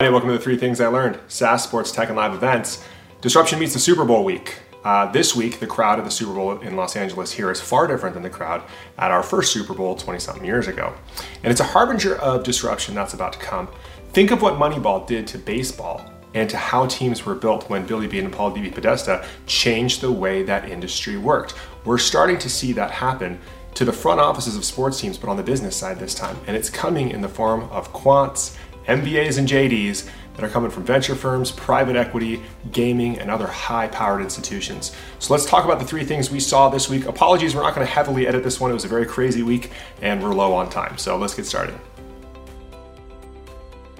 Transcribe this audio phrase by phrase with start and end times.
[0.00, 2.82] Hey, welcome to the three things I learned SaaS, sports, tech, and live events.
[3.20, 4.56] Disruption meets the Super Bowl week.
[4.82, 7.86] Uh, this week, the crowd at the Super Bowl in Los Angeles here is far
[7.86, 8.62] different than the crowd
[8.96, 10.94] at our first Super Bowl 20 something years ago.
[11.42, 13.68] And it's a harbinger of disruption that's about to come.
[14.14, 18.06] Think of what Moneyball did to baseball and to how teams were built when Billy
[18.06, 21.54] Beane and Paul DePodesta changed the way that industry worked.
[21.84, 23.38] We're starting to see that happen
[23.74, 26.38] to the front offices of sports teams, but on the business side this time.
[26.46, 28.56] And it's coming in the form of quants
[28.90, 33.86] MBAs and JDs that are coming from venture firms, private equity, gaming, and other high
[33.86, 34.96] powered institutions.
[35.20, 37.06] So let's talk about the three things we saw this week.
[37.06, 38.68] Apologies, we're not going to heavily edit this one.
[38.68, 39.70] It was a very crazy week
[40.02, 40.98] and we're low on time.
[40.98, 41.78] So let's get started.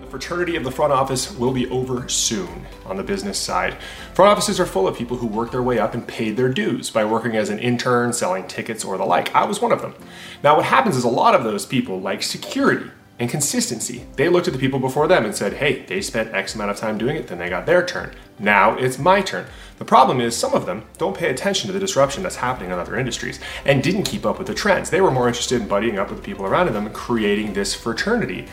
[0.01, 3.77] The fraternity of the front office will be over soon on the business side.
[4.15, 6.91] Front offices are full of people who worked their way up and paid their dues
[6.91, 9.33] by working as an intern, selling tickets, or the like.
[9.37, 9.95] I was one of them.
[10.43, 14.07] Now, what happens is a lot of those people like security and consistency.
[14.17, 16.79] They looked at the people before them and said, hey, they spent X amount of
[16.79, 18.15] time doing it, then they got their turn.
[18.39, 19.47] Now it's my turn.
[19.79, 22.79] The problem is some of them don't pay attention to the disruption that's happening in
[22.79, 24.89] other industries and didn't keep up with the trends.
[24.89, 27.75] They were more interested in buddying up with the people around them and creating this
[27.75, 28.49] fraternity.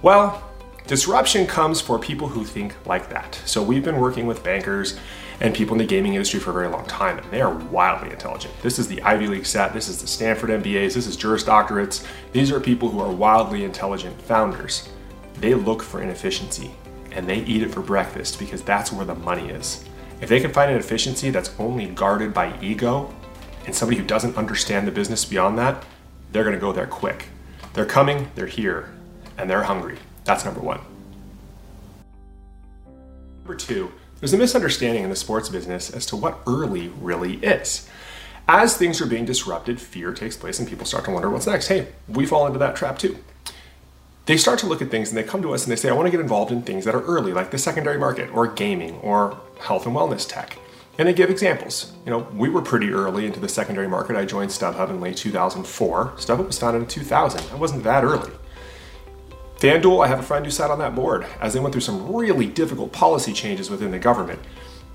[0.00, 0.47] Well,
[0.88, 3.40] disruption comes for people who think like that.
[3.44, 4.98] So we've been working with bankers
[5.40, 8.10] and people in the gaming industry for a very long time, and they are wildly
[8.10, 8.52] intelligent.
[8.62, 12.04] This is the Ivy League set, this is the Stanford MBAs, this is Juris Doctorates.
[12.32, 14.88] These are people who are wildly intelligent founders.
[15.34, 16.72] They look for inefficiency
[17.12, 19.84] and they eat it for breakfast because that's where the money is.
[20.22, 23.14] If they can find an efficiency that's only guarded by ego
[23.66, 25.84] and somebody who doesn't understand the business beyond that,
[26.32, 27.26] they're gonna go there quick.
[27.74, 28.90] They're coming, they're here,
[29.36, 29.98] and they're hungry.
[30.28, 30.80] That's number one.
[33.38, 33.90] Number two,
[34.20, 37.88] there's a misunderstanding in the sports business as to what early really is.
[38.46, 41.68] As things are being disrupted, fear takes place and people start to wonder what's next.
[41.68, 43.16] Hey, we fall into that trap too.
[44.26, 45.94] They start to look at things and they come to us and they say, I
[45.94, 48.96] want to get involved in things that are early, like the secondary market or gaming
[48.96, 50.58] or health and wellness tech.
[50.98, 51.94] And they give examples.
[52.04, 54.14] You know, we were pretty early into the secondary market.
[54.14, 56.12] I joined StubHub in late 2004.
[56.18, 57.50] StubHub was founded in 2000.
[57.50, 58.32] I wasn't that early.
[59.58, 62.14] FanDuel, I have a friend who sat on that board as they went through some
[62.14, 64.38] really difficult policy changes within the government.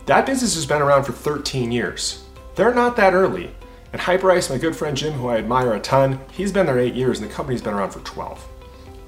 [0.06, 2.24] That business has been around for 13 years.
[2.56, 3.53] They're not that early.
[3.91, 6.94] And Hyperice, my good friend Jim, who I admire a ton, he's been there eight
[6.94, 8.47] years and the company's been around for 12.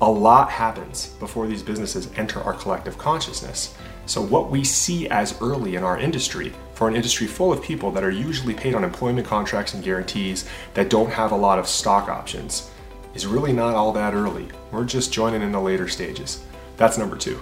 [0.02, 3.78] A lot happens before these businesses enter our collective consciousness.
[4.08, 7.92] So, what we see as early in our industry, for an industry full of people
[7.92, 11.68] that are usually paid on employment contracts and guarantees that don't have a lot of
[11.68, 12.72] stock options,
[13.16, 14.48] is really not all that early.
[14.72, 16.44] We're just joining in the later stages.
[16.78, 17.42] That's number two.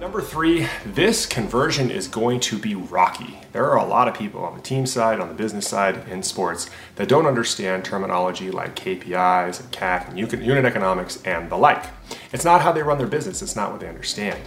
[0.00, 3.40] Number three, this conversion is going to be rocky.
[3.52, 6.22] There are a lot of people on the team side, on the business side, in
[6.22, 11.84] sports that don't understand terminology like KPIs and CAC and unit economics and the like.
[12.32, 14.38] It's not how they run their business, it's not what they understand.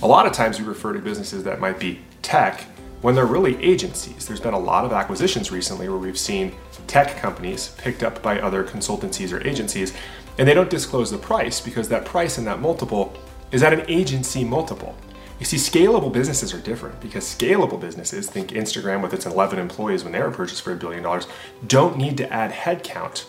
[0.00, 2.64] A lot of times we refer to businesses that might be tech
[3.00, 4.26] when they're really agencies.
[4.26, 6.54] There's been a lot of acquisitions recently where we've seen
[6.86, 9.92] tech companies picked up by other consultancies or agencies,
[10.38, 13.12] and they don't disclose the price because that price and that multiple
[13.52, 14.96] is at an agency multiple.
[15.38, 20.04] You see, scalable businesses are different because scalable businesses, think Instagram with its 11 employees
[20.04, 21.26] when they were purchased for a billion dollars,
[21.66, 23.26] don't need to add headcount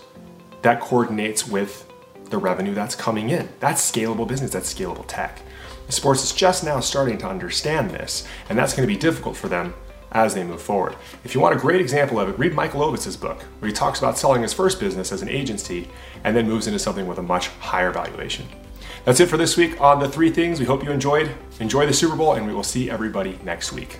[0.62, 1.92] that coordinates with
[2.30, 3.50] the revenue that's coming in.
[3.60, 5.42] That's scalable business, that's scalable tech.
[5.90, 9.48] Sports is just now starting to understand this, and that's going to be difficult for
[9.48, 9.74] them
[10.12, 10.96] as they move forward.
[11.24, 14.00] If you want a great example of it, read Michael Ovitz's book, where he talks
[14.00, 15.90] about selling his first business as an agency
[16.24, 18.48] and then moves into something with a much higher valuation.
[19.04, 20.60] That's it for this week on The Three Things.
[20.60, 21.30] We hope you enjoyed.
[21.60, 24.00] Enjoy the Super Bowl, and we will see everybody next week.